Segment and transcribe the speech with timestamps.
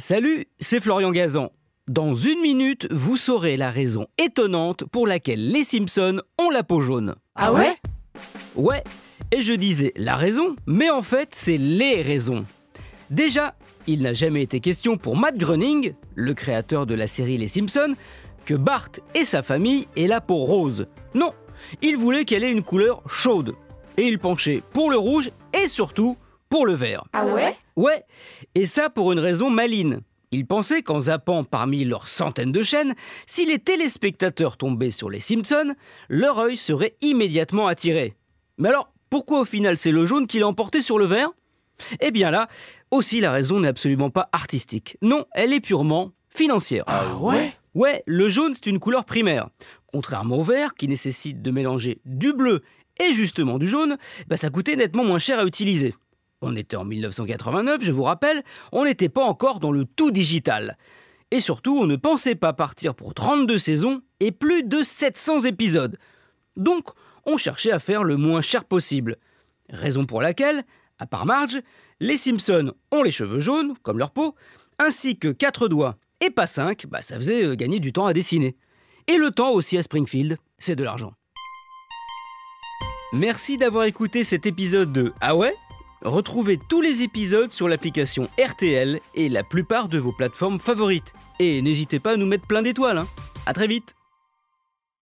[0.00, 1.52] Salut, c'est Florian Gazan.
[1.86, 6.80] Dans une minute, vous saurez la raison étonnante pour laquelle les Simpsons ont la peau
[6.80, 7.16] jaune.
[7.34, 7.76] Ah ouais?
[8.56, 8.82] Ouais,
[9.30, 12.44] et je disais la raison, mais en fait, c'est les raisons.
[13.10, 13.54] Déjà,
[13.86, 17.92] il n'a jamais été question pour Matt Groening, le créateur de la série Les Simpsons,
[18.46, 20.86] que Bart et sa famille aient la peau rose.
[21.12, 21.34] Non,
[21.82, 23.54] il voulait qu'elle ait une couleur chaude.
[23.98, 26.16] Et il penchait pour le rouge et surtout
[26.50, 27.04] pour le vert.
[27.14, 27.56] Ah ouais?
[27.76, 28.04] Ouais,
[28.54, 30.00] et ça pour une raison maline.
[30.32, 32.94] Il pensait qu'en zappant parmi leurs centaines de chaînes,
[33.26, 35.74] si les téléspectateurs tombaient sur les Simpsons,
[36.08, 38.14] leur œil serait immédiatement attiré.
[38.58, 41.30] Mais alors, pourquoi au final c'est le jaune qui l'a emporté sur le vert
[42.00, 42.48] Eh bien là,
[42.90, 44.96] aussi la raison n'est absolument pas artistique.
[45.02, 46.84] Non, elle est purement financière.
[46.86, 47.52] Ah ouais?
[47.74, 49.48] Ouais, le jaune c'est une couleur primaire.
[49.92, 52.62] Contrairement au vert, qui nécessite de mélanger du bleu
[53.00, 53.96] et justement du jaune,
[54.28, 55.94] bah ça coûtait nettement moins cher à utiliser.
[56.42, 60.78] On était en 1989, je vous rappelle, on n'était pas encore dans le tout digital.
[61.30, 65.98] Et surtout, on ne pensait pas partir pour 32 saisons et plus de 700 épisodes.
[66.56, 66.88] Donc,
[67.26, 69.18] on cherchait à faire le moins cher possible.
[69.68, 70.64] Raison pour laquelle,
[70.98, 71.60] à part Marge,
[72.00, 74.34] les Simpsons ont les cheveux jaunes, comme leur peau,
[74.78, 78.12] ainsi que 4 doigts et pas 5, bah ça faisait euh, gagner du temps à
[78.12, 78.56] dessiner.
[79.06, 81.12] Et le temps aussi à Springfield, c'est de l'argent.
[83.12, 85.54] Merci d'avoir écouté cet épisode de Ah ouais?
[86.02, 91.12] Retrouvez tous les épisodes sur l'application RTL et la plupart de vos plateformes favorites.
[91.38, 92.98] Et n'hésitez pas à nous mettre plein d'étoiles.
[92.98, 93.06] Hein.
[93.44, 93.94] À très vite